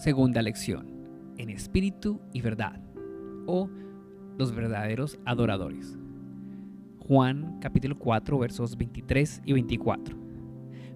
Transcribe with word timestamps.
Segunda 0.00 0.40
lección, 0.40 1.34
en 1.36 1.50
espíritu 1.50 2.22
y 2.32 2.40
verdad, 2.40 2.80
o 3.46 3.68
los 4.38 4.54
verdaderos 4.54 5.18
adoradores. 5.26 5.98
Juan 7.00 7.58
capítulo 7.60 7.98
4 7.98 8.38
versos 8.38 8.78
23 8.78 9.42
y 9.44 9.52
24. 9.52 10.16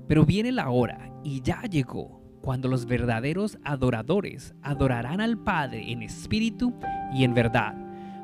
Pero 0.08 0.24
viene 0.24 0.52
la 0.52 0.70
hora, 0.70 1.12
y 1.22 1.42
ya 1.42 1.64
llegó, 1.64 2.22
cuando 2.40 2.66
los 2.68 2.86
verdaderos 2.86 3.58
adoradores 3.62 4.54
adorarán 4.62 5.20
al 5.20 5.36
Padre 5.36 5.92
en 5.92 6.00
espíritu 6.00 6.72
y 7.12 7.24
en 7.24 7.34
verdad, 7.34 7.74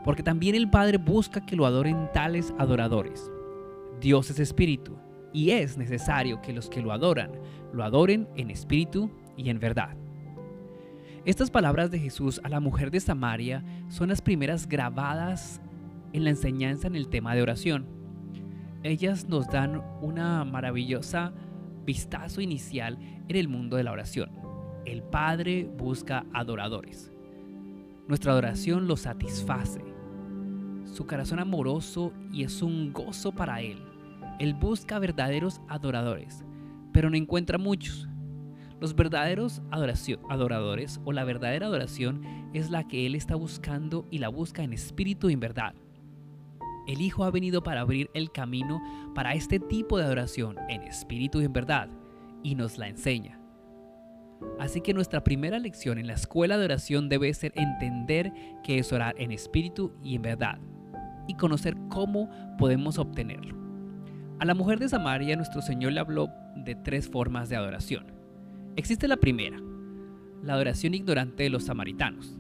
porque 0.03 0.23
también 0.23 0.55
el 0.55 0.71
Padre 0.71 0.97
busca 0.97 1.45
que 1.45 1.57
lo 1.57 1.67
adoren 1.67 2.09
tales 2.15 2.55
adoradores. 2.57 3.31
Dios 4.01 4.31
es 4.31 4.39
espíritu, 4.39 4.97
y 5.35 5.51
es 5.51 5.77
necesario 5.77 6.41
que 6.41 6.55
los 6.55 6.71
que 6.71 6.81
lo 6.81 6.91
adoran 6.91 7.33
lo 7.71 7.85
adoren 7.85 8.27
en 8.35 8.51
espíritu 8.51 9.11
y 9.37 9.51
en 9.51 9.61
verdad. 9.61 9.95
Estas 11.27 11.51
palabras 11.51 11.91
de 11.91 11.99
Jesús 11.99 12.41
a 12.45 12.49
la 12.49 12.61
mujer 12.61 12.91
de 12.91 12.99
Samaria 12.99 13.63
son 13.91 14.09
las 14.09 14.23
primeras 14.23 14.67
grabadas 14.67 15.61
en 16.15 16.25
la 16.25 16.31
enseñanza 16.31 16.87
en 16.87 16.97
el 16.97 17.09
tema 17.09 17.35
de 17.35 17.43
oración. 17.43 17.87
Ellas 18.83 19.29
nos 19.29 19.47
dan 19.47 19.83
una 20.01 20.43
maravillosa 20.47 21.35
vistazo 21.85 22.41
inicial 22.41 22.99
en 23.29 23.37
el 23.37 23.49
mundo 23.49 23.77
de 23.77 23.85
la 23.85 23.93
oración. 23.93 24.31
El 24.87 25.03
Padre 25.03 25.71
busca 25.77 26.25
adoradores. 26.33 27.13
Nuestra 28.09 28.33
adoración 28.33 28.89
lo 28.89 28.97
satisface. 28.97 29.85
Su 30.87 31.07
corazón 31.07 31.39
amoroso 31.39 32.15
y 32.33 32.45
es 32.45 32.63
un 32.63 32.95
gozo 32.95 33.33
para 33.33 33.61
Él. 33.61 33.79
Él 34.39 34.55
busca 34.55 34.99
verdaderos 34.99 35.61
adoradores, 35.69 36.43
pero 36.95 37.11
no 37.11 37.17
encuentra 37.17 37.59
muchos. 37.59 38.09
Los 38.81 38.97
verdaderos 38.97 39.61
adoradores 39.71 41.01
o 41.05 41.13
la 41.13 41.25
verdadera 41.25 41.67
adoración 41.67 42.23
es 42.55 42.71
la 42.71 42.89
que 42.89 43.07
Él 43.07 43.15
está 43.15 43.35
buscando 43.35 44.07
y 44.11 44.19
la 44.19 44.29
busca 44.29 44.63
en 44.63 44.73
espíritu 44.73 45.29
y 45.29 45.35
en 45.35 45.41
verdad. 45.41 45.75
El 46.87 47.03
Hijo 47.03 47.25
ha 47.25 47.31
venido 47.31 47.63
para 47.63 47.83
abrir 47.83 48.11
el 48.15 48.33
camino 48.33 48.81
para 49.15 49.35
este 49.35 49.61
tipo 49.61 49.99
de 49.99 50.05
adoración 50.05 50.57
en 50.71 50.83
espíritu 50.83 51.41
y 51.41 51.45
en 51.45 51.53
verdad 51.53 51.91
y 52.43 52.55
nos 52.55 52.79
la 52.79 52.89
enseña. 52.89 53.39
Así 54.59 54.81
que 54.81 54.95
nuestra 54.95 55.23
primera 55.23 55.59
lección 55.59 55.99
en 55.99 56.07
la 56.07 56.15
escuela 56.15 56.57
de 56.57 56.65
oración 56.65 57.11
debe 57.11 57.33
ser 57.35 57.53
entender 57.57 58.33
que 58.65 58.79
es 58.79 58.91
orar 58.95 59.15
en 59.19 59.31
espíritu 59.31 59.93
y 60.03 60.17
en 60.17 60.23
verdad 60.23 60.59
y 61.29 61.35
conocer 61.35 61.77
cómo 61.91 62.31
podemos 62.57 62.99
obtenerlo. 62.99 63.57
A 64.39 64.47
la 64.47 64.55
mujer 64.55 64.79
de 64.79 64.89
Samaria 64.89 65.37
nuestro 65.37 65.61
Señor 65.61 65.93
le 65.93 66.01
habló 66.01 66.31
de 66.57 66.75
tres 66.75 67.11
formas 67.11 67.51
de 67.51 67.57
adoración. 67.57 68.20
Existe 68.77 69.09
la 69.09 69.17
primera, 69.17 69.61
la 70.43 70.55
adoración 70.55 70.95
ignorante 70.95 71.43
de 71.43 71.51
los 71.51 71.65
samaritanos. 71.65 72.37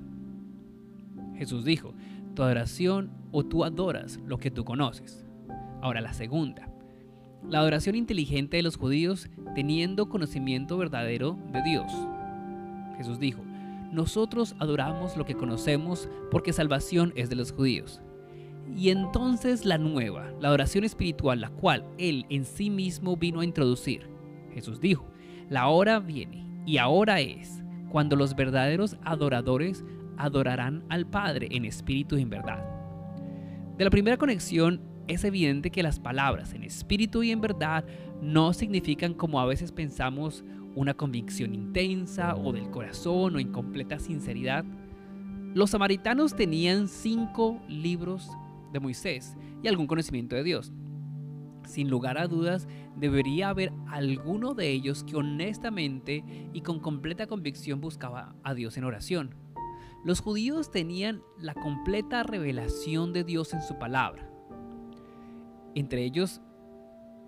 Jesús 1.36 1.64
dijo, 1.64 1.94
tu 2.34 2.42
adoración 2.42 3.10
o 3.32 3.44
tú 3.44 3.64
adoras 3.64 4.20
lo 4.26 4.38
que 4.38 4.50
tú 4.50 4.64
conoces. 4.64 5.26
Ahora 5.82 6.00
la 6.00 6.12
segunda, 6.12 6.70
la 7.48 7.58
adoración 7.58 7.96
inteligente 7.96 8.56
de 8.58 8.62
los 8.62 8.76
judíos 8.76 9.28
teniendo 9.54 10.08
conocimiento 10.08 10.78
verdadero 10.78 11.38
de 11.52 11.62
Dios. 11.62 11.92
Jesús 12.96 13.18
dijo, 13.18 13.42
nosotros 13.92 14.54
adoramos 14.60 15.16
lo 15.16 15.24
que 15.24 15.34
conocemos 15.34 16.08
porque 16.30 16.52
salvación 16.52 17.12
es 17.16 17.28
de 17.28 17.36
los 17.36 17.52
judíos. 17.52 18.00
Y 18.76 18.90
entonces 18.90 19.64
la 19.64 19.78
nueva, 19.78 20.32
la 20.40 20.48
adoración 20.48 20.84
espiritual, 20.84 21.40
la 21.40 21.50
cual 21.50 21.84
Él 21.98 22.24
en 22.28 22.44
sí 22.44 22.70
mismo 22.70 23.16
vino 23.16 23.40
a 23.40 23.44
introducir. 23.44 24.06
Jesús 24.54 24.80
dijo, 24.80 25.09
la 25.50 25.66
hora 25.66 25.98
viene 25.98 26.46
y 26.64 26.78
ahora 26.78 27.20
es 27.20 27.62
cuando 27.90 28.14
los 28.16 28.36
verdaderos 28.36 28.96
adoradores 29.02 29.84
adorarán 30.16 30.84
al 30.88 31.06
Padre 31.06 31.48
en 31.50 31.64
espíritu 31.64 32.16
y 32.16 32.22
en 32.22 32.30
verdad. 32.30 32.64
De 33.76 33.84
la 33.84 33.90
primera 33.90 34.16
conexión 34.16 34.80
es 35.08 35.24
evidente 35.24 35.70
que 35.70 35.82
las 35.82 35.98
palabras 35.98 36.54
en 36.54 36.62
espíritu 36.62 37.24
y 37.24 37.32
en 37.32 37.40
verdad 37.40 37.84
no 38.22 38.52
significan 38.52 39.12
como 39.12 39.40
a 39.40 39.46
veces 39.46 39.72
pensamos 39.72 40.44
una 40.76 40.94
convicción 40.94 41.52
intensa 41.52 42.36
o 42.36 42.52
del 42.52 42.70
corazón 42.70 43.34
o 43.34 43.40
incompleta 43.40 43.98
sinceridad. 43.98 44.64
Los 45.52 45.70
samaritanos 45.70 46.36
tenían 46.36 46.86
cinco 46.86 47.60
libros 47.68 48.30
de 48.72 48.78
Moisés 48.78 49.36
y 49.64 49.66
algún 49.66 49.88
conocimiento 49.88 50.36
de 50.36 50.44
Dios 50.44 50.72
sin 51.66 51.88
lugar 51.88 52.18
a 52.18 52.26
dudas, 52.26 52.68
debería 52.96 53.48
haber 53.48 53.72
alguno 53.88 54.54
de 54.54 54.70
ellos 54.70 55.04
que 55.04 55.16
honestamente 55.16 56.24
y 56.52 56.60
con 56.62 56.80
completa 56.80 57.26
convicción 57.26 57.80
buscaba 57.80 58.34
a 58.42 58.54
Dios 58.54 58.76
en 58.76 58.84
oración. 58.84 59.34
Los 60.04 60.20
judíos 60.20 60.70
tenían 60.70 61.22
la 61.38 61.54
completa 61.54 62.22
revelación 62.22 63.12
de 63.12 63.24
Dios 63.24 63.52
en 63.52 63.62
su 63.62 63.78
palabra. 63.78 64.30
Entre 65.74 66.04
ellos, 66.04 66.40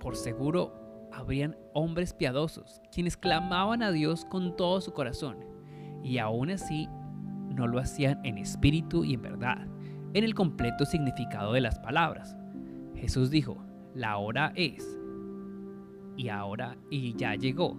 por 0.01 0.17
seguro, 0.17 0.73
habrían 1.13 1.57
hombres 1.75 2.15
piadosos, 2.15 2.81
quienes 2.91 3.17
clamaban 3.17 3.83
a 3.83 3.93
Dios 3.93 4.25
con 4.25 4.57
todo 4.57 4.81
su 4.81 4.93
corazón, 4.93 5.37
y 6.03 6.19
aún 6.19 6.51
así 6.51 6.89
no 7.55 7.67
lo 7.67 7.79
hacían 7.79 8.25
en 8.25 8.39
espíritu 8.39 9.05
y 9.05 9.15
en 9.15 9.23
verdad, 9.23 9.67
en 10.15 10.25
el 10.25 10.35
completo 10.35 10.87
significado 10.87 11.53
de 11.53 11.61
las 11.61 11.79
palabras. 11.79 12.37
Jesús 12.97 13.31
dijo, 13.31 13.63
la 13.95 14.17
hora 14.19 14.53
es 14.57 14.99
y 16.17 16.29
ahora 16.29 16.77
y 16.91 17.15
ya 17.15 17.35
llegó. 17.35 17.77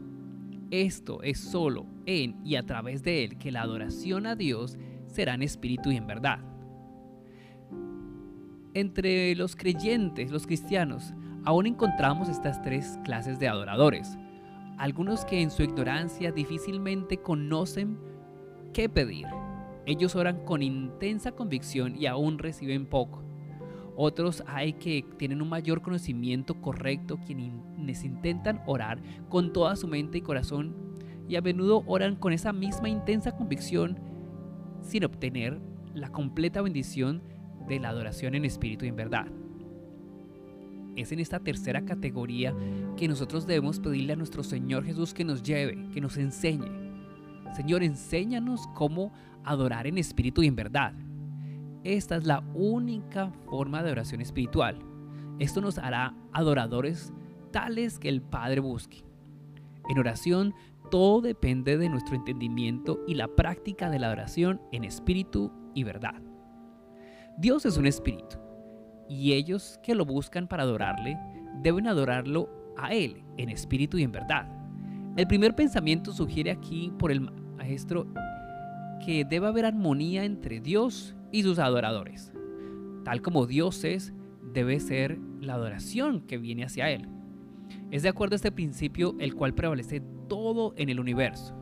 Esto 0.72 1.22
es 1.22 1.40
solo 1.40 1.86
en 2.06 2.36
y 2.44 2.56
a 2.56 2.66
través 2.66 3.04
de 3.04 3.24
Él 3.24 3.38
que 3.38 3.52
la 3.52 3.62
adoración 3.62 4.26
a 4.26 4.36
Dios 4.36 4.78
será 5.08 5.36
en 5.36 5.44
espíritu 5.44 5.92
y 5.92 5.98
en 5.98 6.08
verdad. 6.08 6.40
Entre 8.74 9.36
los 9.36 9.56
creyentes, 9.56 10.32
los 10.32 10.48
cristianos, 10.48 11.14
aún 11.46 11.68
encontramos 11.68 12.28
estas 12.28 12.62
tres 12.64 12.98
clases 13.04 13.38
de 13.38 13.48
adoradores. 13.48 14.18
Algunos 14.78 15.26
que 15.26 15.42
en 15.42 15.52
su 15.52 15.62
ignorancia 15.62 16.32
difícilmente 16.32 17.18
conocen 17.18 18.00
qué 18.74 18.90
pedir. 18.90 19.28
Ellos 19.86 20.16
oran 20.16 20.44
con 20.44 20.64
intensa 20.64 21.34
convicción 21.34 21.96
y 21.96 22.08
aún 22.08 22.40
reciben 22.40 22.88
poco. 22.88 23.24
Otros 23.96 24.44
hay 24.48 24.74
que 24.74 25.06
tienen 25.18 25.42
un 25.42 25.50
mayor 25.50 25.82
conocimiento 25.82 26.60
correcto, 26.62 27.20
quienes 27.26 28.04
intentan 28.04 28.62
orar 28.66 29.00
con 29.30 29.54
toda 29.54 29.76
su 29.76 29.88
mente 29.88 30.18
y 30.18 30.22
corazón 30.22 30.76
y 31.28 31.36
a 31.36 31.42
menudo 31.42 31.84
oran 31.86 32.16
con 32.16 32.34
esa 32.34 32.54
misma 32.54 32.90
intensa 32.90 33.36
convicción 33.36 34.00
sin 34.82 35.06
obtener 35.06 35.60
la 35.94 36.10
completa 36.10 36.62
bendición 36.62 37.22
de 37.68 37.80
la 37.80 37.90
adoración 37.90 38.36
en 38.36 38.46
espíritu 38.46 38.86
y 38.86 38.90
en 38.90 38.96
verdad. 38.96 39.28
Es 40.96 41.12
en 41.12 41.20
esta 41.20 41.40
tercera 41.40 41.86
categoría 41.86 42.54
que 42.98 43.08
nosotros 43.08 43.48
debemos 43.48 43.80
pedirle 43.80 44.14
a 44.14 44.18
nuestro 44.18 44.44
Señor 44.44 44.86
Jesús 44.86 45.14
que 45.14 45.24
nos 45.24 45.42
lleve, 45.42 45.90
que 45.94 46.02
nos 46.02 46.18
enseñe. 46.18 46.68
Señor, 47.56 47.84
enséñanos 47.84 48.68
cómo 48.76 49.14
adorar 49.44 49.88
en 49.88 49.98
espíritu 49.98 50.44
y 50.44 50.48
en 50.48 50.56
verdad. 50.56 50.94
Esta 51.84 52.16
es 52.16 52.26
la 52.26 52.44
única 52.54 53.32
forma 53.50 53.84
de 53.84 53.92
oración 53.92 54.22
espiritual. 54.22 54.80
Esto 55.40 55.60
nos 55.60 55.78
hará 55.78 56.16
adoradores 56.32 57.12
tales 57.52 58.00
que 58.00 58.10
el 58.10 58.22
Padre 58.22 58.62
busque. 58.62 59.04
En 59.90 60.00
oración, 60.00 60.54
todo 60.90 61.22
depende 61.22 61.78
de 61.78 61.90
nuestro 61.90 62.16
entendimiento 62.16 63.00
y 63.08 63.16
la 63.16 63.28
práctica 63.28 63.90
de 63.90 64.00
la 64.00 64.12
oración 64.12 64.62
en 64.72 64.84
espíritu 64.86 65.52
y 65.74 65.84
verdad. 65.84 66.22
Dios 67.38 67.66
es 67.66 67.78
un 67.78 67.88
espíritu, 67.88 68.38
y 69.10 69.34
ellos 69.34 69.80
que 69.84 69.96
lo 69.96 70.06
buscan 70.06 70.48
para 70.48 70.64
adorarle 70.64 71.18
deben 71.62 71.88
adorarlo 71.88 72.50
a 72.78 72.94
Él 72.94 73.24
en 73.38 73.50
espíritu 73.50 73.98
y 73.98 74.04
en 74.04 74.12
verdad. 74.12 74.48
El 75.18 75.28
primer 75.28 75.56
pensamiento 75.56 76.14
sugiere 76.14 76.52
aquí 76.52 76.94
por 76.98 77.12
el 77.12 77.22
maestro 77.58 78.08
que 79.06 79.26
debe 79.26 79.48
haber 79.48 79.66
armonía 79.66 80.24
entre 80.24 80.60
Dios 80.60 81.16
y 81.32 81.44
sus 81.44 81.60
adoradores. 81.60 82.32
Tal 83.04 83.22
como 83.22 83.46
Dios 83.46 83.84
es, 83.84 84.14
debe 84.54 84.80
ser 84.80 85.20
la 85.42 85.56
adoración 85.56 86.22
que 86.22 86.38
viene 86.38 86.64
hacia 86.64 86.90
Él. 86.90 87.08
Es 87.92 88.04
de 88.04 88.10
acuerdo 88.10 88.36
a 88.36 88.38
este 88.38 88.52
principio 88.52 89.16
el 89.20 89.36
cual 89.36 89.54
prevalece 89.54 90.02
todo 90.28 90.74
en 90.78 90.90
el 90.90 91.00
universo. 91.00 91.56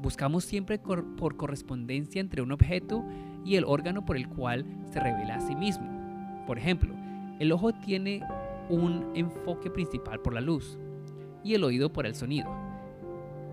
Buscamos 0.00 0.44
siempre 0.44 0.78
por 0.78 1.36
correspondencia 1.36 2.20
entre 2.20 2.42
un 2.42 2.50
objeto 2.50 3.04
y 3.44 3.56
el 3.56 3.64
órgano 3.64 4.04
por 4.04 4.16
el 4.16 4.28
cual 4.28 4.66
se 4.90 4.98
revela 4.98 5.36
a 5.36 5.40
sí 5.40 5.54
mismo. 5.54 5.88
Por 6.46 6.58
ejemplo, 6.58 6.94
el 7.38 7.52
ojo 7.52 7.72
tiene 7.72 8.22
un 8.68 9.12
enfoque 9.14 9.70
principal 9.70 10.20
por 10.20 10.34
la 10.34 10.40
luz 10.40 10.78
y 11.44 11.54
el 11.54 11.62
oído 11.62 11.92
por 11.92 12.06
el 12.06 12.14
sonido. 12.14 12.50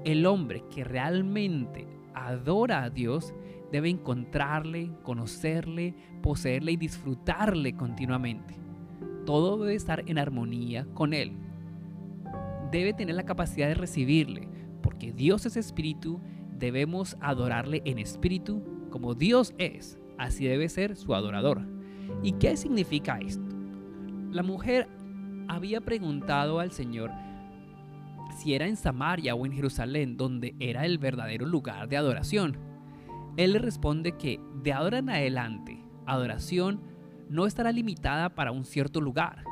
El 0.04 0.26
hombre 0.26 0.64
que 0.74 0.84
realmente 0.84 1.99
adora 2.28 2.84
a 2.84 2.90
Dios 2.90 3.34
debe 3.72 3.90
encontrarle, 3.90 4.92
conocerle, 5.04 5.96
poseerle 6.22 6.74
y 6.74 6.78
disfrutarle 6.78 7.74
continuamente. 7.74 8.56
Todo 9.26 9.58
debe 9.58 9.76
estar 9.76 10.04
en 10.08 10.18
armonía 10.18 10.86
con 10.94 11.14
Él. 11.14 11.34
Debe 12.72 12.94
tener 12.94 13.16
la 13.16 13.26
capacidad 13.26 13.68
de 13.68 13.76
recibirle, 13.76 14.48
porque 14.82 15.12
Dios 15.12 15.46
es 15.46 15.58
espíritu 15.58 16.20
debemos 16.60 17.18
adorarle 17.22 17.82
en 17.86 18.00
espíritu 18.00 18.62
como 18.90 19.16
Dios 19.16 19.54
es, 19.58 19.98
así 20.18 20.46
debe 20.46 20.68
ser 20.70 20.96
su 20.96 21.16
adorador. 21.16 21.62
¿Y 22.22 22.34
qué 22.34 22.58
significa 22.58 23.20
esto? 23.20 23.46
La 24.32 24.44
mujer 24.44 24.88
había 25.48 25.82
preguntado 25.82 26.60
al 26.60 26.72
Señor 26.72 27.12
si 28.40 28.54
era 28.54 28.68
en 28.68 28.78
Samaria 28.78 29.36
o 29.36 29.46
en 29.46 29.52
Jerusalén 29.52 30.16
donde 30.16 30.56
era 30.60 30.86
el 30.86 30.98
verdadero 30.98 31.46
lugar 31.46 31.90
de 31.90 31.98
adoración. 31.98 32.58
Él 33.36 33.54
le 33.54 33.60
responde 33.60 34.14
que 34.14 34.40
de 34.64 34.72
ahora 34.72 35.00
en 35.00 35.10
adelante, 35.10 35.84
adoración 36.06 36.82
no 37.30 37.46
estará 37.46 37.72
limitada 37.72 38.34
para 38.36 38.52
un 38.52 38.64
cierto 38.64 39.02
lugar. 39.02 39.44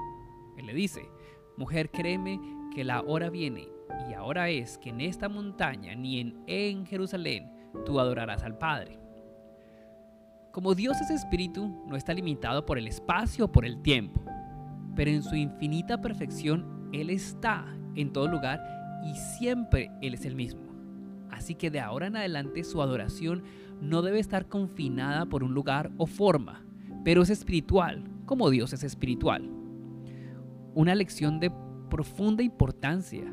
Él 0.57 0.65
le 0.65 0.73
dice, 0.73 1.01
mujer, 1.57 1.91
créeme 1.91 2.39
que 2.73 2.83
la 2.83 3.01
hora 3.01 3.29
viene 3.29 3.67
y 4.09 4.13
ahora 4.13 4.49
es 4.49 4.77
que 4.77 4.89
en 4.89 5.01
esta 5.01 5.27
montaña 5.27 5.93
ni 5.95 6.19
en, 6.19 6.43
en 6.47 6.85
Jerusalén 6.85 7.51
tú 7.85 7.99
adorarás 7.99 8.43
al 8.43 8.57
Padre. 8.57 8.99
Como 10.51 10.75
Dios 10.75 10.99
es 11.01 11.09
espíritu, 11.09 11.83
no 11.87 11.95
está 11.95 12.13
limitado 12.13 12.65
por 12.65 12.77
el 12.77 12.87
espacio 12.87 13.45
o 13.45 13.51
por 13.51 13.65
el 13.65 13.81
tiempo, 13.81 14.23
pero 14.95 15.11
en 15.11 15.21
su 15.21 15.35
infinita 15.35 15.99
perfección 16.01 16.89
Él 16.93 17.09
está 17.09 17.65
en 17.95 18.13
todo 18.13 18.27
lugar 18.27 18.76
y 19.05 19.15
siempre 19.15 19.91
Él 20.01 20.13
es 20.13 20.25
el 20.25 20.35
mismo. 20.35 20.61
Así 21.31 21.55
que 21.55 21.69
de 21.69 21.79
ahora 21.79 22.07
en 22.07 22.15
adelante 22.15 22.63
su 22.63 22.81
adoración 22.81 23.44
no 23.81 24.01
debe 24.01 24.19
estar 24.19 24.47
confinada 24.47 25.25
por 25.25 25.44
un 25.44 25.53
lugar 25.53 25.91
o 25.97 26.07
forma, 26.07 26.63
pero 27.03 27.21
es 27.21 27.29
espiritual, 27.29 28.03
como 28.25 28.49
Dios 28.49 28.73
es 28.73 28.83
espiritual. 28.83 29.49
Una 30.73 30.95
lección 30.95 31.39
de 31.39 31.51
profunda 31.89 32.44
importancia. 32.44 33.25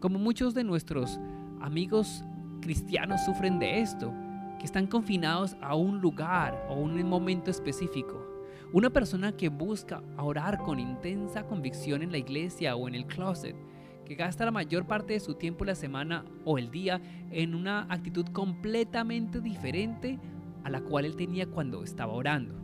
Como 0.00 0.18
muchos 0.18 0.54
de 0.54 0.64
nuestros 0.64 1.20
amigos 1.60 2.24
cristianos 2.60 3.24
sufren 3.24 3.58
de 3.58 3.80
esto, 3.80 4.12
que 4.58 4.66
están 4.66 4.86
confinados 4.86 5.56
a 5.62 5.74
un 5.74 6.00
lugar 6.00 6.66
o 6.68 6.74
un 6.74 7.02
momento 7.08 7.50
específico. 7.50 8.26
Una 8.72 8.90
persona 8.90 9.32
que 9.32 9.48
busca 9.48 10.02
orar 10.18 10.58
con 10.58 10.78
intensa 10.78 11.44
convicción 11.44 12.02
en 12.02 12.12
la 12.12 12.18
iglesia 12.18 12.76
o 12.76 12.86
en 12.86 12.94
el 12.94 13.06
closet, 13.06 13.56
que 14.10 14.16
gasta 14.16 14.44
la 14.44 14.50
mayor 14.50 14.88
parte 14.88 15.12
de 15.12 15.20
su 15.20 15.34
tiempo 15.34 15.64
la 15.64 15.76
semana 15.76 16.24
o 16.44 16.58
el 16.58 16.72
día 16.72 17.00
en 17.30 17.54
una 17.54 17.86
actitud 17.88 18.26
completamente 18.32 19.40
diferente 19.40 20.18
a 20.64 20.68
la 20.68 20.80
cual 20.80 21.04
él 21.04 21.14
tenía 21.14 21.46
cuando 21.46 21.84
estaba 21.84 22.12
orando. 22.12 22.56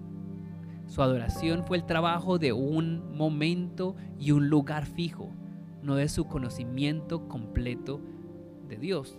Su 0.89 1.03
adoración 1.03 1.63
fue 1.65 1.77
el 1.77 1.87
trabajo 1.87 2.39
de 2.39 2.53
un 2.53 3.17
momento 3.17 3.95
y 4.19 4.33
un 4.33 4.49
lugar 4.49 4.87
fijo, 4.87 5.31
no 5.85 5.95
de 5.95 6.09
su 6.09 6.25
conocimiento 6.25 7.29
completo 7.29 8.01
de 8.69 8.79
Dios. 8.79 9.17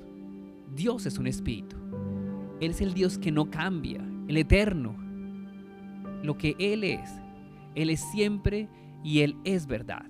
Dios 0.76 1.06
es 1.06 1.20
un 1.20 1.28
espíritu. 1.28 1.78
Él 2.60 2.72
es 2.72 2.82
el 2.82 2.94
Dios 2.94 3.18
que 3.18 3.32
no 3.32 3.50
cambia, 3.50 4.06
el 4.28 4.36
eterno. 4.36 4.98
Lo 6.24 6.38
que 6.38 6.58
Él 6.60 6.84
es, 6.84 7.10
Él 7.74 7.90
es 7.90 8.02
siempre 8.12 8.68
y 9.02 9.22
Él 9.22 9.38
es 9.46 9.66
verdad. 9.66 10.08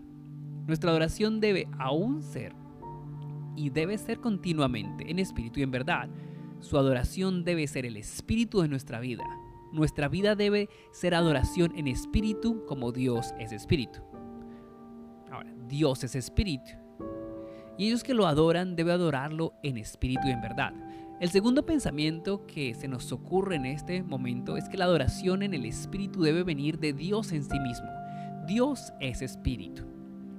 Nuestra 0.67 0.91
adoración 0.91 1.39
debe 1.39 1.67
aún 1.79 2.21
ser 2.21 2.53
y 3.55 3.69
debe 3.69 3.97
ser 3.97 4.19
continuamente 4.19 5.09
en 5.09 5.17
espíritu 5.17 5.61
y 5.61 5.63
en 5.63 5.71
verdad. 5.71 6.09
Su 6.59 6.77
adoración 6.77 7.43
debe 7.43 7.65
ser 7.67 7.85
el 7.85 7.95
espíritu 7.97 8.61
de 8.61 8.67
nuestra 8.67 8.99
vida, 8.99 9.23
nuestra 9.71 10.09
vida 10.09 10.35
debe 10.35 10.69
ser 10.91 11.15
adoración 11.15 11.73
en 11.75 11.87
espíritu 11.87 12.65
como 12.65 12.91
Dios 12.91 13.33
es 13.39 13.51
espíritu. 13.51 13.99
Ahora, 15.31 15.53
Dios 15.67 16.03
es 16.03 16.15
espíritu. 16.15 16.71
Y 17.77 17.87
ellos 17.87 18.03
que 18.03 18.13
lo 18.13 18.27
adoran 18.27 18.75
deben 18.75 18.95
adorarlo 18.95 19.53
en 19.63 19.77
espíritu 19.77 20.27
y 20.27 20.31
en 20.31 20.41
verdad. 20.41 20.73
El 21.19 21.29
segundo 21.29 21.65
pensamiento 21.65 22.45
que 22.45 22.73
se 22.75 22.87
nos 22.87 23.11
ocurre 23.11 23.55
en 23.55 23.65
este 23.65 24.03
momento 24.03 24.57
es 24.57 24.67
que 24.67 24.77
la 24.77 24.85
adoración 24.85 25.43
en 25.43 25.53
el 25.53 25.65
espíritu 25.65 26.21
debe 26.21 26.43
venir 26.43 26.79
de 26.79 26.93
Dios 26.93 27.31
en 27.31 27.43
sí 27.43 27.59
mismo. 27.59 27.87
Dios 28.47 28.93
es 28.99 29.21
espíritu. 29.21 29.96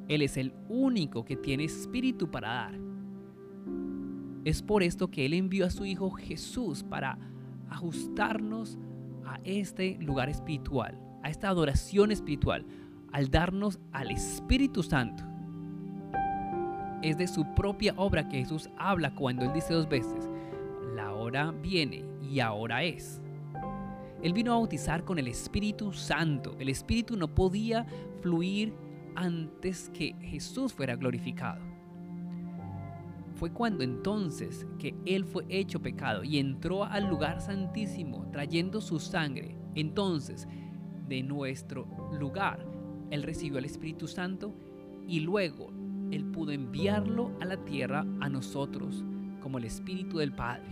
Él 0.09 0.23
es 0.23 0.37
el 0.37 0.53
único 0.69 1.25
que 1.25 1.37
tiene 1.37 1.65
espíritu 1.65 2.31
para 2.31 2.49
dar. 2.49 2.75
Es 4.45 4.63
por 4.63 4.83
esto 4.83 5.11
que 5.11 5.27
Él 5.27 5.35
envió 5.35 5.67
a 5.67 5.71
su 5.71 5.85
Hijo 5.85 6.11
Jesús 6.11 6.83
para 6.83 7.19
ajustarnos 7.69 8.79
a 9.27 9.39
este 9.45 9.99
lugar 10.01 10.31
espiritual, 10.31 10.99
a 11.23 11.29
esta 11.29 11.49
adoración 11.49 12.11
espiritual, 12.11 12.65
al 13.13 13.31
darnos 13.31 13.79
al 13.93 14.11
Espíritu 14.11 14.83
Santo. 14.83 15.25
Es 17.03 17.19
de 17.19 17.29
su 17.29 17.45
propia 17.55 17.95
obra 17.97 18.29
que 18.29 18.39
Jesús 18.39 18.71
habla 18.79 19.15
cuando 19.15 19.45
Él 19.45 19.53
dice 19.53 19.75
dos 19.75 19.89
veces, 19.89 20.29
la 20.95 21.13
hora 21.13 21.53
viene 21.53 22.05
y 22.23 22.41
ahora 22.41 22.83
es. 22.83 23.21
Él 24.23 24.33
vino 24.33 24.53
a 24.53 24.57
bautizar 24.57 25.05
con 25.05 25.19
el 25.19 25.29
Espíritu 25.29 25.93
Santo. 25.93 26.57
El 26.59 26.71
Espíritu 26.71 27.17
no 27.17 27.29
podía 27.29 27.87
fluir 28.21 28.73
antes 29.19 29.91
que 29.93 30.15
Jesús 30.21 30.73
fuera 30.73 30.95
glorificado. 30.95 31.61
Fue 33.35 33.53
cuando 33.53 33.83
entonces 33.83 34.65
que 34.79 34.95
Él 35.07 35.25
fue 35.25 35.45
hecho 35.49 35.83
pecado 35.83 36.23
y 36.23 36.39
entró 36.39 36.85
al 36.85 37.09
lugar 37.09 37.41
santísimo 37.41 38.29
trayendo 38.31 38.81
su 38.81 39.01
sangre. 39.01 39.57
Entonces, 39.75 40.47
de 41.09 41.25
nuestro 41.25 41.87
lugar, 42.13 42.65
Él 43.11 43.25
recibió 43.25 43.59
el 43.59 43.65
Espíritu 43.65 44.07
Santo 44.07 44.55
y 45.09 45.21
luego 45.21 45.73
Él 46.13 46.25
pudo 46.27 46.53
enviarlo 46.53 47.33
a 47.41 47.45
la 47.45 47.57
tierra 47.65 48.07
a 48.21 48.29
nosotros 48.29 49.05
como 49.41 49.59
el 49.59 49.65
Espíritu 49.65 50.19
del 50.19 50.33
Padre. 50.33 50.69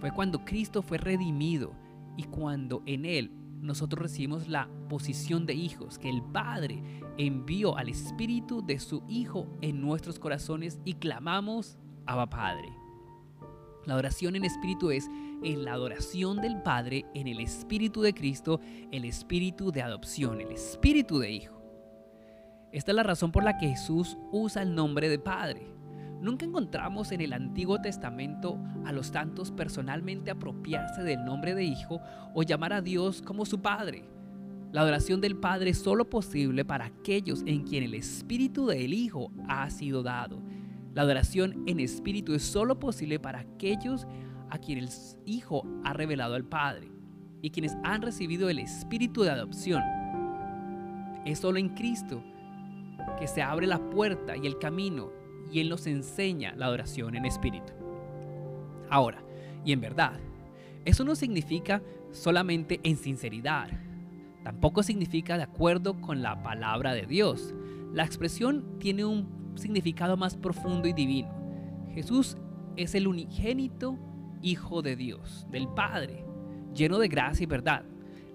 Fue 0.00 0.10
cuando 0.12 0.44
Cristo 0.46 0.80
fue 0.80 0.96
redimido 0.96 1.72
y 2.16 2.24
cuando 2.24 2.82
en 2.86 3.04
Él 3.04 3.30
nosotros 3.64 4.02
recibimos 4.02 4.48
la 4.48 4.68
posición 4.88 5.46
de 5.46 5.54
hijos, 5.54 5.98
que 5.98 6.10
el 6.10 6.22
Padre 6.22 6.82
envió 7.16 7.76
al 7.76 7.88
Espíritu 7.88 8.64
de 8.64 8.78
su 8.78 9.02
Hijo 9.08 9.48
en 9.62 9.80
nuestros 9.80 10.18
corazones 10.18 10.78
y 10.84 10.94
clamamos, 10.94 11.78
Abba 12.06 12.28
Padre. 12.28 12.68
La 13.86 13.96
oración 13.96 14.36
en 14.36 14.44
espíritu 14.44 14.90
es 14.90 15.08
en 15.42 15.64
la 15.64 15.74
adoración 15.74 16.40
del 16.40 16.62
Padre 16.62 17.04
en 17.14 17.26
el 17.26 17.40
Espíritu 17.40 18.00
de 18.00 18.14
Cristo, 18.14 18.60
el 18.92 19.04
Espíritu 19.04 19.72
de 19.72 19.82
adopción, 19.82 20.40
el 20.40 20.52
Espíritu 20.52 21.18
de 21.18 21.30
Hijo. 21.30 21.60
Esta 22.72 22.92
es 22.92 22.96
la 22.96 23.02
razón 23.02 23.30
por 23.30 23.44
la 23.44 23.56
que 23.58 23.68
Jesús 23.68 24.16
usa 24.32 24.62
el 24.62 24.74
nombre 24.74 25.08
de 25.08 25.18
Padre. 25.18 25.66
Nunca 26.24 26.46
encontramos 26.46 27.12
en 27.12 27.20
el 27.20 27.34
Antiguo 27.34 27.82
Testamento 27.82 28.58
a 28.86 28.92
los 28.92 29.08
santos 29.08 29.50
personalmente 29.50 30.30
apropiarse 30.30 31.02
del 31.02 31.22
nombre 31.22 31.54
de 31.54 31.64
Hijo 31.64 32.00
o 32.32 32.42
llamar 32.42 32.72
a 32.72 32.80
Dios 32.80 33.20
como 33.20 33.44
su 33.44 33.60
Padre. 33.60 34.08
La 34.72 34.80
adoración 34.80 35.20
del 35.20 35.36
Padre 35.36 35.68
es 35.68 35.78
solo 35.78 36.08
posible 36.08 36.64
para 36.64 36.86
aquellos 36.86 37.42
en 37.44 37.64
quien 37.64 37.84
el 37.84 37.92
Espíritu 37.92 38.68
del 38.68 38.94
Hijo 38.94 39.32
ha 39.50 39.68
sido 39.68 40.02
dado. 40.02 40.40
La 40.94 41.02
adoración 41.02 41.62
en 41.66 41.78
espíritu 41.78 42.32
es 42.32 42.42
solo 42.42 42.80
posible 42.80 43.20
para 43.20 43.40
aquellos 43.40 44.06
a 44.48 44.56
quienes 44.56 45.18
el 45.26 45.30
Hijo 45.34 45.66
ha 45.84 45.92
revelado 45.92 46.36
al 46.36 46.44
Padre 46.46 46.90
y 47.42 47.50
quienes 47.50 47.76
han 47.84 48.00
recibido 48.00 48.48
el 48.48 48.60
Espíritu 48.60 49.24
de 49.24 49.30
adopción. 49.30 49.82
Es 51.26 51.40
solo 51.40 51.58
en 51.58 51.68
Cristo 51.74 52.24
que 53.18 53.28
se 53.28 53.42
abre 53.42 53.66
la 53.66 53.90
puerta 53.90 54.38
y 54.38 54.46
el 54.46 54.58
camino 54.58 55.23
y 55.54 55.60
Él 55.60 55.68
nos 55.68 55.86
enseña 55.86 56.52
la 56.56 56.66
adoración 56.66 57.14
en 57.14 57.26
espíritu. 57.26 57.72
Ahora, 58.90 59.22
y 59.64 59.70
en 59.70 59.80
verdad, 59.80 60.18
eso 60.84 61.04
no 61.04 61.14
significa 61.14 61.80
solamente 62.10 62.80
en 62.82 62.96
sinceridad, 62.96 63.68
tampoco 64.42 64.82
significa 64.82 65.36
de 65.36 65.44
acuerdo 65.44 66.00
con 66.00 66.22
la 66.22 66.42
palabra 66.42 66.92
de 66.92 67.06
Dios. 67.06 67.54
La 67.92 68.04
expresión 68.04 68.80
tiene 68.80 69.04
un 69.04 69.52
significado 69.54 70.16
más 70.16 70.36
profundo 70.36 70.88
y 70.88 70.92
divino. 70.92 71.32
Jesús 71.94 72.36
es 72.76 72.96
el 72.96 73.06
unigénito 73.06 73.96
Hijo 74.42 74.82
de 74.82 74.96
Dios, 74.96 75.46
del 75.52 75.68
Padre, 75.68 76.24
lleno 76.74 76.98
de 76.98 77.06
gracia 77.06 77.44
y 77.44 77.46
verdad. 77.46 77.84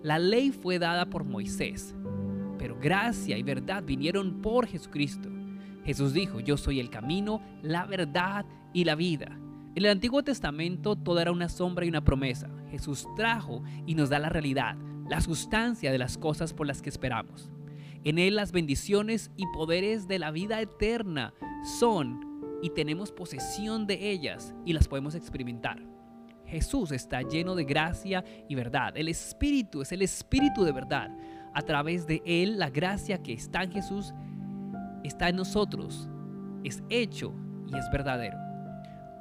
La 0.02 0.18
ley 0.20 0.52
fue 0.52 0.80
dada 0.80 1.10
por 1.10 1.26
Moisés, 1.26 1.94
pero 2.58 2.80
gracia 2.80 3.38
y 3.38 3.44
verdad 3.44 3.84
vinieron 3.84 4.42
por 4.42 4.66
Jesucristo. 4.66 5.30
Jesús 5.90 6.14
dijo, 6.14 6.40
yo 6.40 6.56
soy 6.56 6.80
el 6.80 6.92
camino, 6.92 7.42
la 7.64 7.84
verdad 7.88 8.46
y 8.74 8.84
la 8.84 8.94
vida. 8.94 9.40
En 9.74 9.86
el 9.86 9.88
Antiguo 9.88 10.22
Testamento 10.22 10.96
todo 10.96 11.20
era 11.20 11.32
una 11.32 11.50
sombra 11.50 11.84
y 11.84 11.90
una 11.90 12.04
promesa. 12.06 12.48
Jesús 12.70 13.08
trajo 13.16 13.64
y 13.88 13.96
nos 13.96 14.12
da 14.12 14.20
la 14.20 14.30
realidad, 14.30 14.78
la 15.10 15.20
sustancia 15.20 15.92
de 15.92 15.98
las 15.98 16.20
cosas 16.20 16.54
por 16.54 16.68
las 16.68 16.84
que 16.84 16.90
esperamos. 16.90 17.50
En 18.04 18.20
Él 18.20 18.36
las 18.36 18.52
bendiciones 18.52 19.32
y 19.36 19.48
poderes 19.48 20.08
de 20.08 20.20
la 20.20 20.30
vida 20.30 20.62
eterna 20.62 21.34
son 21.80 22.20
y 22.62 22.70
tenemos 22.70 23.12
posesión 23.12 23.88
de 23.88 24.12
ellas 24.12 24.54
y 24.66 24.74
las 24.74 24.88
podemos 24.88 25.16
experimentar. 25.16 25.82
Jesús 26.46 26.92
está 26.92 27.24
lleno 27.24 27.56
de 27.56 27.64
gracia 27.64 28.24
y 28.48 28.54
verdad. 28.54 28.96
El 28.96 29.08
Espíritu 29.08 29.82
es 29.82 29.92
el 29.92 30.04
Espíritu 30.04 30.64
de 30.64 30.72
verdad. 30.72 31.10
A 31.52 31.64
través 31.64 32.06
de 32.06 32.22
Él, 32.28 32.60
la 32.60 32.70
gracia 32.70 33.24
que 33.24 33.34
está 33.34 33.64
en 33.64 33.72
Jesús 33.72 34.14
está 35.04 35.30
en 35.30 35.38
nosotros, 35.38 36.10
es 36.64 36.84
hecho 36.90 37.34
y 37.68 37.78
es 37.78 37.90
verdadero. 37.92 38.38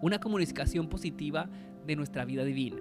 una 0.00 0.18
comunicación 0.18 0.88
positiva 0.88 1.48
de 1.86 1.96
nuestra 1.96 2.24
vida 2.24 2.44
divina. 2.44 2.80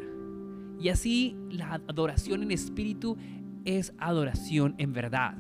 Y 0.79 0.89
así 0.89 1.35
la 1.49 1.81
adoración 1.87 2.43
en 2.43 2.51
espíritu 2.51 3.17
es 3.65 3.93
adoración 3.97 4.75
en 4.77 4.93
verdad. 4.93 5.35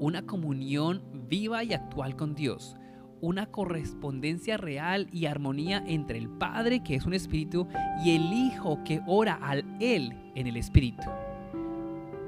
Una 0.00 0.22
comunión 0.22 1.02
viva 1.28 1.62
y 1.64 1.72
actual 1.72 2.16
con 2.16 2.34
Dios. 2.34 2.76
Una 3.20 3.46
correspondencia 3.46 4.56
real 4.56 5.08
y 5.12 5.26
armonía 5.26 5.82
entre 5.86 6.18
el 6.18 6.28
Padre, 6.28 6.82
que 6.82 6.94
es 6.94 7.04
un 7.04 7.14
espíritu, 7.14 7.66
y 8.04 8.14
el 8.14 8.32
Hijo, 8.32 8.82
que 8.84 9.00
ora 9.06 9.34
al 9.34 9.64
Él 9.80 10.12
en 10.36 10.46
el 10.46 10.56
espíritu. 10.56 11.02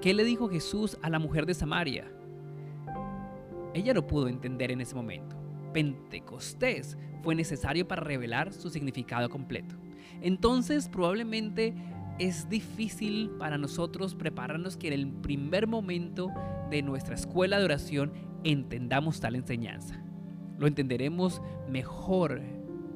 ¿Qué 0.00 0.14
le 0.14 0.24
dijo 0.24 0.48
Jesús 0.48 0.98
a 1.02 1.10
la 1.10 1.20
mujer 1.20 1.46
de 1.46 1.54
Samaria? 1.54 2.10
Ella 3.74 3.94
no 3.94 4.06
pudo 4.06 4.28
entender 4.28 4.70
en 4.70 4.80
ese 4.80 4.94
momento. 4.94 5.36
Pentecostés 5.72 6.98
fue 7.22 7.34
necesario 7.34 7.86
para 7.86 8.02
revelar 8.02 8.52
su 8.52 8.70
significado 8.70 9.28
completo. 9.28 9.76
Entonces 10.22 10.88
probablemente 10.88 11.74
es 12.18 12.48
difícil 12.48 13.30
para 13.38 13.56
nosotros 13.56 14.14
prepararnos 14.14 14.76
que 14.76 14.88
en 14.88 14.92
el 14.94 15.08
primer 15.08 15.66
momento 15.66 16.30
de 16.70 16.82
nuestra 16.82 17.14
escuela 17.14 17.58
de 17.58 17.64
oración 17.64 18.12
entendamos 18.44 19.20
tal 19.20 19.36
enseñanza. 19.36 20.02
Lo 20.58 20.66
entenderemos 20.66 21.40
mejor 21.68 22.42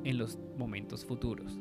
en 0.04 0.18
los 0.18 0.38
momentos 0.58 1.04
futuros. 1.06 1.58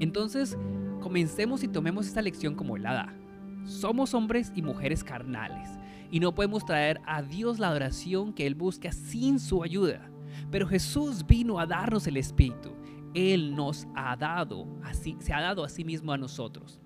Entonces, 0.00 0.58
comencemos 1.00 1.62
y 1.62 1.68
tomemos 1.68 2.06
esta 2.06 2.22
lección 2.22 2.54
como 2.54 2.76
la 2.76 2.92
da. 2.92 3.19
Somos 3.64 4.14
hombres 4.14 4.52
y 4.54 4.62
mujeres 4.62 5.04
carnales 5.04 5.68
y 6.10 6.20
no 6.20 6.34
podemos 6.34 6.64
traer 6.64 7.00
a 7.06 7.22
Dios 7.22 7.58
la 7.58 7.68
adoración 7.68 8.32
que 8.32 8.46
Él 8.46 8.54
busca 8.54 8.92
sin 8.92 9.38
su 9.38 9.62
ayuda. 9.62 10.10
Pero 10.50 10.66
Jesús 10.66 11.26
vino 11.26 11.58
a 11.58 11.66
darnos 11.66 12.06
el 12.06 12.16
Espíritu. 12.16 12.74
Él 13.14 13.54
nos 13.54 13.86
ha 13.94 14.16
dado, 14.16 14.66
así, 14.82 15.16
se 15.20 15.32
ha 15.32 15.40
dado 15.40 15.64
a 15.64 15.68
sí 15.68 15.84
mismo 15.84 16.12
a 16.12 16.18
nosotros. 16.18 16.80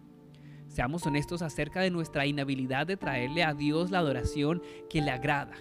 Seamos 0.69 1.07
honestos 1.07 1.43
acerca 1.43 1.81
de 1.81 1.91
nuestra 1.91 2.27
inhabilidad 2.27 2.87
de 2.87 2.97
traerle 2.97 3.45
a 3.45 3.55
Dios 3.55 3.91
la 3.91 3.99
adoración 3.99 4.63
que 4.91 5.01
le 5.01 5.11
agrada. 5.11 5.55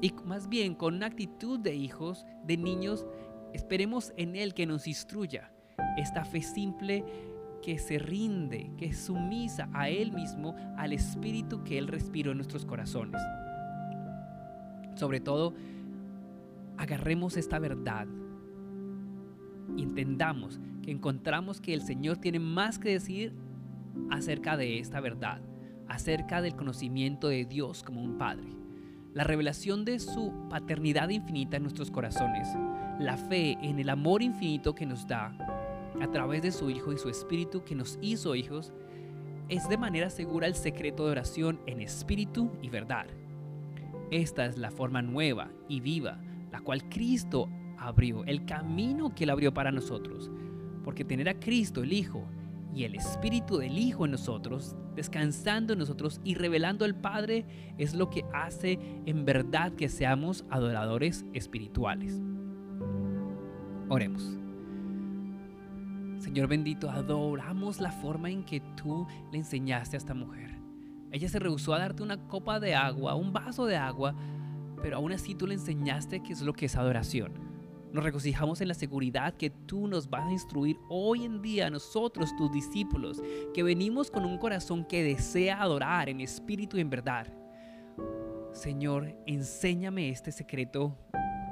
Y 0.00 0.12
más 0.24 0.48
bien 0.48 0.74
con 0.74 0.94
una 0.94 1.06
actitud 1.06 1.58
de 1.58 1.74
hijos, 1.74 2.24
de 2.44 2.56
niños, 2.56 3.06
esperemos 3.52 4.12
en 4.16 4.36
Él 4.36 4.54
que 4.54 4.66
nos 4.66 4.86
instruya. 4.86 5.50
Esta 5.96 6.24
fe 6.24 6.42
simple 6.42 7.04
que 7.64 7.78
se 7.78 7.98
rinde, 7.98 8.70
que 8.76 8.86
es 8.86 8.98
sumisa 8.98 9.68
a 9.72 9.88
Él 9.88 10.12
mismo, 10.12 10.54
al 10.76 10.92
Espíritu 10.92 11.64
que 11.64 11.78
Él 11.78 11.88
respiró 11.88 12.32
en 12.32 12.38
nuestros 12.38 12.66
corazones. 12.66 13.20
Sobre 14.96 15.20
todo, 15.20 15.54
agarremos 16.76 17.36
esta 17.36 17.58
verdad 17.58 18.06
entendamos 19.78 20.60
que 20.82 20.90
encontramos 20.90 21.60
que 21.60 21.74
el 21.74 21.82
Señor 21.82 22.18
tiene 22.18 22.38
más 22.38 22.78
que 22.78 22.90
decir 22.90 23.32
acerca 24.10 24.56
de 24.56 24.78
esta 24.78 25.00
verdad, 25.00 25.40
acerca 25.88 26.42
del 26.42 26.56
conocimiento 26.56 27.28
de 27.28 27.44
Dios 27.44 27.82
como 27.82 28.02
un 28.02 28.18
Padre, 28.18 28.48
la 29.12 29.24
revelación 29.24 29.84
de 29.84 29.98
su 29.98 30.32
paternidad 30.50 31.08
infinita 31.08 31.56
en 31.56 31.62
nuestros 31.62 31.90
corazones, 31.90 32.48
la 32.98 33.16
fe 33.16 33.56
en 33.62 33.78
el 33.78 33.88
amor 33.88 34.22
infinito 34.22 34.74
que 34.74 34.86
nos 34.86 35.06
da 35.06 35.36
a 36.00 36.10
través 36.10 36.42
de 36.42 36.52
su 36.52 36.70
Hijo 36.70 36.92
y 36.92 36.98
su 36.98 37.08
Espíritu 37.08 37.64
que 37.64 37.74
nos 37.74 37.98
hizo 38.00 38.34
hijos, 38.34 38.72
es 39.48 39.68
de 39.68 39.76
manera 39.76 40.10
segura 40.10 40.46
el 40.46 40.54
secreto 40.54 41.04
de 41.04 41.12
oración 41.12 41.60
en 41.66 41.80
espíritu 41.80 42.50
y 42.62 42.70
verdad. 42.70 43.06
Esta 44.10 44.46
es 44.46 44.58
la 44.58 44.70
forma 44.70 45.02
nueva 45.02 45.50
y 45.68 45.80
viva, 45.80 46.20
la 46.50 46.60
cual 46.60 46.88
Cristo 46.88 47.48
abrió, 47.78 48.24
el 48.24 48.44
camino 48.46 49.14
que 49.14 49.24
Él 49.24 49.30
abrió 49.30 49.52
para 49.52 49.72
nosotros. 49.72 50.30
Porque 50.82 51.04
tener 51.04 51.28
a 51.28 51.40
Cristo, 51.40 51.82
el 51.82 51.92
Hijo, 51.92 52.24
y 52.74 52.84
el 52.84 52.94
Espíritu 52.96 53.58
del 53.58 53.78
Hijo 53.78 54.04
en 54.04 54.10
nosotros, 54.10 54.74
descansando 54.96 55.72
en 55.72 55.78
nosotros 55.78 56.20
y 56.24 56.34
revelando 56.34 56.84
al 56.84 56.96
Padre, 56.96 57.44
es 57.78 57.94
lo 57.94 58.10
que 58.10 58.24
hace 58.32 58.78
en 59.06 59.24
verdad 59.24 59.72
que 59.72 59.88
seamos 59.88 60.44
adoradores 60.50 61.24
espirituales. 61.32 62.20
Oremos. 63.88 64.43
Señor 66.24 66.48
bendito, 66.48 66.88
adoramos 66.88 67.82
la 67.82 67.92
forma 67.92 68.30
en 68.30 68.44
que 68.44 68.62
tú 68.76 69.06
le 69.30 69.36
enseñaste 69.36 69.94
a 69.94 69.98
esta 69.98 70.14
mujer. 70.14 70.58
Ella 71.12 71.28
se 71.28 71.38
rehusó 71.38 71.74
a 71.74 71.78
darte 71.78 72.02
una 72.02 72.16
copa 72.28 72.58
de 72.58 72.74
agua, 72.74 73.14
un 73.14 73.30
vaso 73.30 73.66
de 73.66 73.76
agua, 73.76 74.14
pero 74.80 74.96
aún 74.96 75.12
así 75.12 75.34
tú 75.34 75.46
le 75.46 75.52
enseñaste 75.52 76.22
qué 76.22 76.32
es 76.32 76.40
lo 76.40 76.54
que 76.54 76.64
es 76.64 76.76
adoración. 76.76 77.34
Nos 77.92 78.02
regocijamos 78.02 78.62
en 78.62 78.68
la 78.68 78.74
seguridad 78.74 79.34
que 79.34 79.50
tú 79.50 79.86
nos 79.86 80.08
vas 80.08 80.26
a 80.26 80.32
instruir 80.32 80.78
hoy 80.88 81.26
en 81.26 81.42
día, 81.42 81.68
nosotros, 81.68 82.34
tus 82.38 82.50
discípulos, 82.50 83.22
que 83.52 83.62
venimos 83.62 84.10
con 84.10 84.24
un 84.24 84.38
corazón 84.38 84.86
que 84.86 85.02
desea 85.02 85.60
adorar 85.60 86.08
en 86.08 86.22
espíritu 86.22 86.78
y 86.78 86.80
en 86.80 86.88
verdad. 86.88 87.26
Señor, 88.54 89.14
enséñame 89.26 90.08
este 90.08 90.32
secreto 90.32 90.96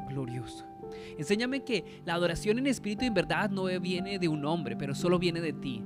glorioso. 0.08 0.71
Enséñame 1.18 1.64
que 1.64 2.02
la 2.04 2.14
adoración 2.14 2.58
en 2.58 2.66
espíritu 2.66 3.04
y 3.04 3.08
en 3.08 3.14
verdad 3.14 3.50
no 3.50 3.64
viene 3.80 4.18
de 4.18 4.28
un 4.28 4.44
hombre, 4.44 4.76
pero 4.76 4.94
solo 4.94 5.18
viene 5.18 5.40
de 5.40 5.52
ti. 5.52 5.82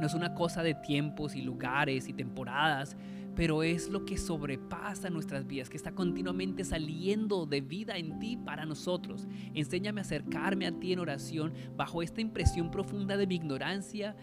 No 0.00 0.06
es 0.06 0.14
una 0.14 0.34
cosa 0.34 0.62
de 0.62 0.74
tiempos 0.74 1.36
y 1.36 1.42
lugares 1.42 2.08
y 2.08 2.14
temporadas, 2.14 2.96
pero 3.36 3.62
es 3.62 3.88
lo 3.88 4.04
que 4.04 4.18
sobrepasa 4.18 5.10
nuestras 5.10 5.46
vidas, 5.46 5.68
que 5.68 5.76
está 5.76 5.92
continuamente 5.92 6.64
saliendo 6.64 7.46
de 7.46 7.60
vida 7.60 7.96
en 7.96 8.18
ti 8.18 8.36
para 8.36 8.64
nosotros. 8.64 9.28
Enséñame 9.54 10.00
a 10.00 10.02
acercarme 10.02 10.66
a 10.66 10.72
ti 10.72 10.92
en 10.92 10.98
oración 10.98 11.52
bajo 11.76 12.02
esta 12.02 12.20
impresión 12.20 12.70
profunda 12.70 13.16
de 13.16 13.26
mi 13.26 13.36
ignorancia, 13.36 14.16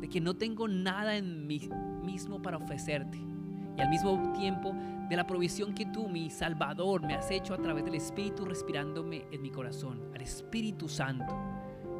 de 0.00 0.08
que 0.08 0.20
no 0.20 0.34
tengo 0.34 0.68
nada 0.68 1.16
en 1.16 1.46
mí 1.46 1.68
mismo 2.04 2.42
para 2.42 2.58
ofrecerte 2.58 3.31
y 3.76 3.80
al 3.80 3.88
mismo 3.88 4.32
tiempo 4.32 4.74
de 5.08 5.16
la 5.16 5.26
provisión 5.26 5.74
que 5.74 5.86
tú, 5.86 6.08
mi 6.08 6.30
Salvador, 6.30 7.02
me 7.02 7.14
has 7.14 7.30
hecho 7.30 7.54
a 7.54 7.58
través 7.58 7.84
del 7.84 7.94
Espíritu 7.94 8.44
respirándome 8.44 9.24
en 9.30 9.42
mi 9.42 9.50
corazón, 9.50 10.00
al 10.14 10.22
Espíritu 10.22 10.88
Santo. 10.88 11.34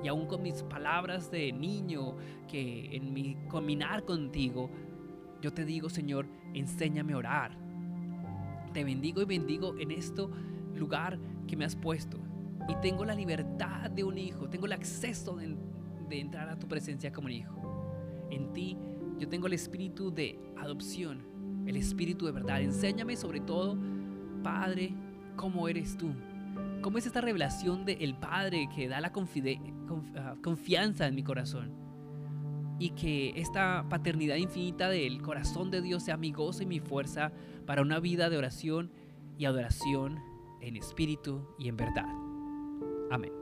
Y 0.02 0.08
aún 0.08 0.26
con 0.26 0.42
mis 0.42 0.62
palabras 0.62 1.30
de 1.30 1.52
niño, 1.52 2.16
que 2.48 2.96
en 2.96 3.12
mi 3.12 3.36
caminar 3.50 4.04
contigo, 4.04 4.70
yo 5.40 5.52
te 5.52 5.64
digo, 5.64 5.88
Señor, 5.88 6.26
enséñame 6.54 7.12
a 7.12 7.18
orar. 7.18 7.58
Te 8.72 8.84
bendigo 8.84 9.22
y 9.22 9.26
bendigo 9.26 9.76
en 9.78 9.90
este 9.90 10.22
lugar 10.74 11.18
que 11.46 11.56
me 11.56 11.64
has 11.64 11.76
puesto. 11.76 12.18
Y 12.68 12.74
tengo 12.76 13.04
la 13.04 13.14
libertad 13.14 13.90
de 13.90 14.04
un 14.04 14.18
hijo, 14.18 14.48
tengo 14.48 14.66
el 14.66 14.72
acceso 14.72 15.36
de, 15.36 15.56
de 16.08 16.20
entrar 16.20 16.48
a 16.48 16.58
tu 16.58 16.66
presencia 16.68 17.12
como 17.12 17.26
un 17.26 17.32
hijo. 17.32 18.26
En 18.30 18.52
ti 18.52 18.76
yo 19.18 19.28
tengo 19.28 19.46
el 19.46 19.52
espíritu 19.52 20.12
de 20.12 20.38
adopción 20.56 21.31
el 21.66 21.76
Espíritu 21.76 22.26
de 22.26 22.32
verdad. 22.32 22.60
Enséñame 22.60 23.16
sobre 23.16 23.40
todo, 23.40 23.78
Padre, 24.42 24.94
cómo 25.36 25.68
eres 25.68 25.96
tú. 25.96 26.12
¿Cómo 26.80 26.98
es 26.98 27.06
esta 27.06 27.20
revelación 27.20 27.84
del 27.84 28.16
Padre 28.16 28.68
que 28.74 28.88
da 28.88 29.00
la 29.00 29.12
ah, 29.12 30.34
confianza 30.42 31.06
en 31.06 31.14
mi 31.14 31.22
corazón? 31.22 31.70
Y 32.78 32.90
que 32.90 33.32
esta 33.36 33.86
paternidad 33.88 34.36
infinita 34.36 34.88
del 34.88 35.22
corazón 35.22 35.70
de 35.70 35.80
Dios 35.80 36.02
sea 36.02 36.16
mi 36.16 36.32
gozo 36.32 36.64
y 36.64 36.66
mi 36.66 36.80
fuerza 36.80 37.30
para 37.66 37.82
una 37.82 38.00
vida 38.00 38.28
de 38.28 38.38
oración 38.38 38.90
y 39.38 39.44
adoración 39.44 40.18
en 40.60 40.76
espíritu 40.76 41.46
y 41.58 41.68
en 41.68 41.76
verdad. 41.76 42.08
Amén. 43.10 43.41